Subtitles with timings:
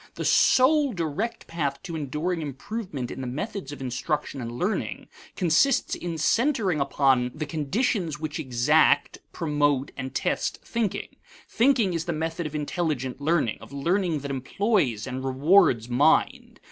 [0.15, 5.93] The sole direct path to enduring improvement in the methods of instruction and learning consists
[5.93, 11.09] in centering upon the conditions which exact, promote, and test thinking.
[11.47, 16.59] Thinking is the method of intelligent learning, of learning that employs and rewards mind.